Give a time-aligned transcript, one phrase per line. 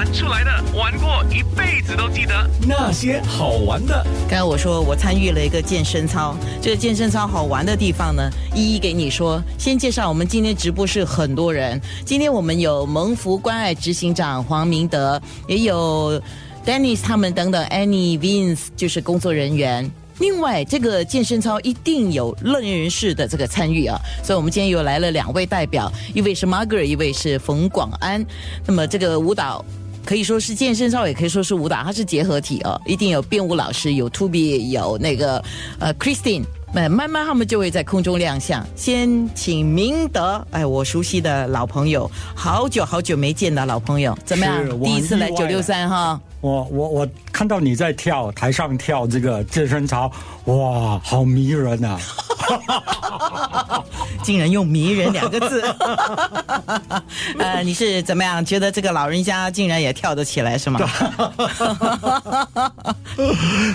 [0.00, 2.32] 玩出来的，玩过一辈子都记得
[2.66, 4.02] 那些好玩的。
[4.26, 9.42] 刚才我说我参与了一个健身操，这个健身操好玩的地方呢，一一给你说。
[9.58, 16.18] 先介绍我们今天直播室很多人，今天我们有蒙福关爱执行长黄明德，也有
[16.64, 19.90] Dennis 他们等等，Annie Vince 就是工作人员。
[20.18, 28.24] 另外，这个健身操一定有乐人士的这个参与啊，所以我们今天又来了两位代表，一位是 Margaret，一位是冯广安。
[28.64, 29.62] 那么这个舞蹈
[30.10, 35.40] 可以说是健身操，也可以说是舞蹈，它是结合体哦，一定有编舞老师，有 Toby，有那个
[35.78, 36.42] 呃 Christine。
[36.72, 38.66] 那慢慢他们就会在空中亮相。
[38.74, 44.80] 先请明德，哎，我熟悉的老朋友，好久好久没见的老朋友，怎么样？
[44.82, 46.20] 第一次来九六三哈。
[46.40, 50.10] 我我我看到你在跳台上跳这个健身操，
[50.46, 52.00] 哇，好迷人啊！
[54.22, 55.62] 竟然用“迷人”两个字，
[57.38, 60.80] 呃，你是怎么样觉得这个老人家竟然也跳得起来是吗？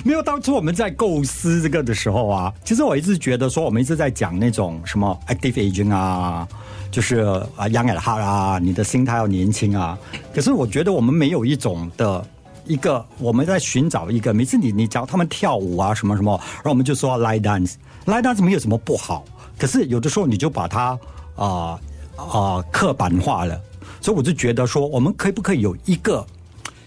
[0.03, 6.47] 没有，当初我们在构思这个的时候啊，其实我一直觉得说，我们一直在讲那种什么 active aging 啊，
[6.91, 7.19] 就是
[7.55, 9.97] 啊 young at heart 啊，你的心态要年轻啊。
[10.33, 12.25] 可是我觉得我们没有一种的。
[12.65, 19.23] 一个我们在寻找一个，每次你你教他们跳舞啊什么什么，然后我们就说 lie dance，lie dance 没有什么不好，
[19.57, 20.97] 可是有的时候你就把它
[21.35, 21.79] 啊
[22.15, 23.59] 啊刻板化了，
[24.01, 26.25] 所以我就觉得说，我们可以不可以有一个，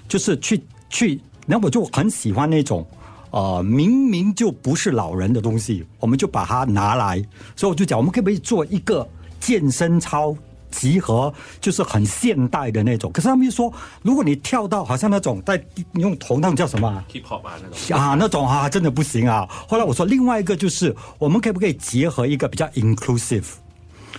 [0.09, 2.87] 就是去去，那我就很喜欢那种
[3.31, 7.25] 呃明明就不是老人的东西，我们就把它拿来，
[7.57, 9.09] 所以我就讲，我们可不可以做一个
[9.41, 10.35] 健身操？
[10.71, 15.63] 集合就是很现代的那种，可是他们又说，如果你跳到好像那种在
[15.95, 19.49] 用头那种叫什么？hip hop 啊那种啊那种啊，真的不行啊。
[19.69, 23.45] 后来我说，另外一个就是我们可不可以结合一个比较 inclusive，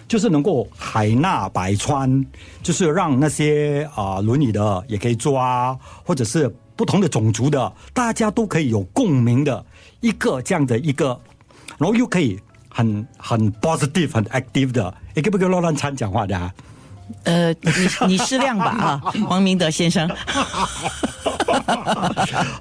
[0.08, 2.26] 就是能够海纳百川，
[2.62, 9.66] 就是让那些啊轮椅的也可以做啊，或者是不同的种族的，大家都可以有共鸣的
[10.02, 11.20] 一个这样的一个，
[11.78, 12.40] 然后又可以。
[12.72, 16.54] 很很 positive 很 active 的，你可不可以乱乱掺讲话的啊？
[17.26, 17.72] 呃，你
[18.08, 20.10] 你适量吧啊， 黄明德先生。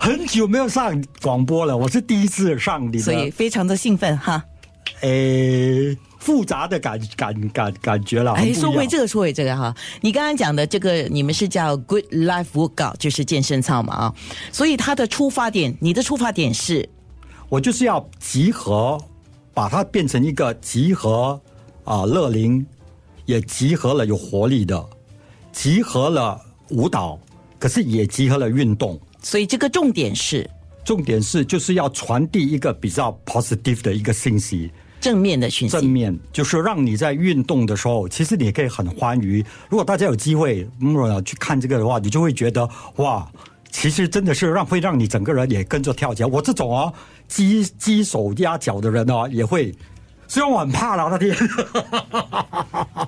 [0.00, 4.42] 很久没有上广播了，我是第一次上你的，所以非常的兴奋哈。
[5.02, 8.32] 诶，复杂的感感感感觉了。
[8.32, 14.12] 哎，说回这个，说回这个哈，你刚刚讲的这个，你们是叫 Good Life Workout，就是健身操嘛啊。
[14.50, 16.88] 所以它的出发点，你的出发点是，
[17.48, 19.00] 我就是要集合。
[19.54, 21.40] 把它变成一个集合
[21.88, 22.64] 啊，乐龄
[23.24, 24.86] 也集合了有活力的，
[25.52, 26.38] 集合了
[26.68, 27.18] 舞蹈，
[27.58, 29.00] 可是也集合了运动。
[29.22, 30.48] 所以这个重点是，
[30.84, 35.72] 重点是就是要传递一个比较 positive 的一个信息，正面的讯息。
[35.72, 39.42] 正面就是让你在运动的时候，其实你可以很欢愉。
[39.70, 40.68] 如果大家有机会
[41.24, 43.26] 去看这个的话，你就会觉得哇。
[43.70, 46.28] 其实真的是让会让你整个人也跟着跳起来。
[46.28, 46.92] 我这种啊，
[47.28, 49.74] 鸡鸡手鸭脚的人哦，也会。
[50.28, 51.34] 虽然我很怕了那天。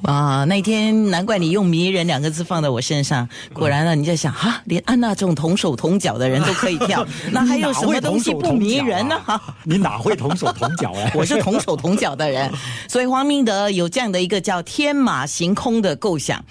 [0.05, 3.29] 啊，那天难怪你用“迷人”两个字放在我身上。
[3.53, 9.21] 果然呢，你在想哈，连安娜这种同手同脚的人都可以跳，那还有什么东西不迷人呢？
[9.25, 11.11] 哈，你哪会同手同脚啊？
[11.15, 12.51] 我是同手同脚的人，
[12.89, 16.43] 所以黄明德有这样的一个叫“天马行空”的构想。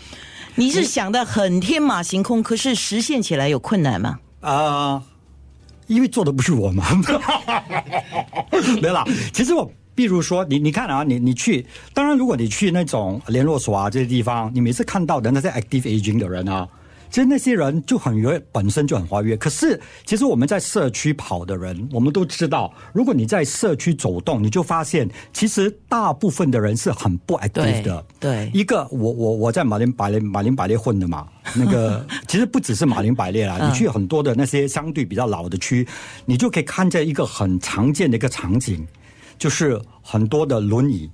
[0.56, 4.20] 你是想的很天马行空，可是实现起来有困难吗？
[4.42, 5.02] 啊，
[5.88, 6.86] 因为做的不是我嘛。
[8.82, 9.04] 没啦，
[9.34, 9.70] 其实我，
[10.00, 16.66] 比如说你，你看啊，你你去，当然如果你去那种联络所啊这些地方，你每次看到的那些 active aging 的人啊。
[17.10, 19.36] 其实那些人就很跃，本身就很活跃。
[19.36, 28.06] 可是，其实我们在社区跑的人，我们都知道，如果你在社区走动，你就发现，其实大部分的人是很不 active 的。
[28.22, 35.86] 对，一个我我我在马林百列马林百列混的嘛，那个 其实不只是马林百列啦，你去很多的那些相对比较老的区，
[36.26, 38.88] 你就可以看见一个很常见的一个场景，
[39.40, 41.10] 就是很多的轮椅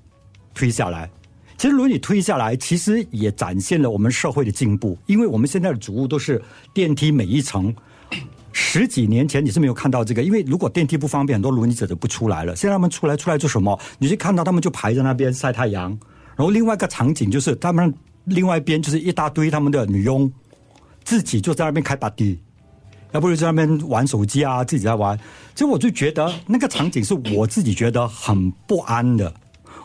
[0.53, 1.09] 推下来。
[1.58, 4.97] 其实轮椅推下来，其实也展现了我们社会的进步。
[5.06, 6.41] 因为我们现在的主物都是
[6.74, 7.74] 电梯，每一层。
[8.51, 12.56] 十几年前你是没有看到这个，因为如果电梯不方便，很多轮椅者就不出来了。
[12.56, 13.77] 现在他们出来，出来做什么？
[14.00, 15.89] 你去看到他们就排在那边晒太阳。
[16.36, 17.94] 然后另外一个场景就是，他们
[18.25, 20.31] 另外一边就是一大堆他们的女佣，
[21.04, 22.39] 自己就在那边开 party，
[23.15, 25.17] 要不如在那边玩手机啊，自己在玩。
[25.56, 29.33] 其实我就觉得那个场景是我自己觉得很不安的，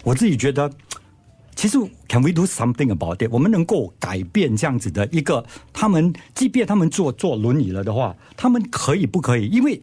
[0.03, 0.71] 我自己觉得。
[1.57, 1.77] 其实
[2.09, 3.29] ，Can we do something about it？
[3.31, 5.45] 我们能够改变这样子的一个，
[5.75, 9.47] 他们即便他们坐坐轮椅了的话，他们可以不可以？
[9.49, 9.81] 因为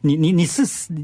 [0.00, 0.62] 你你你是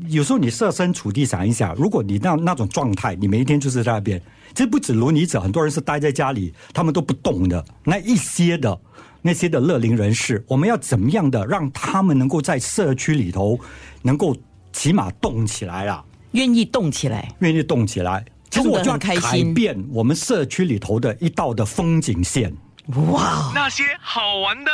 [0.09, 4.21] 有时候你设身处地想一想，如果你那那种状态，你每一天就是在那边，
[4.55, 7.65] 其实不止轮椅者，很多人是待在家里，他们都不动的。
[7.83, 8.79] 那一些的，
[9.21, 13.59] 那些的乐龄人士，我们要怎么样的让他们能够在社区里头
[14.03, 14.37] 能够
[14.73, 16.05] 起码动起来啊？
[16.33, 18.25] 愿意动起来，愿意动起来。
[18.51, 19.17] 其实我就要改
[19.55, 22.55] 变我们社区里头的一道的风景线。
[23.11, 23.51] 哇！
[23.53, 24.71] 那些好玩的。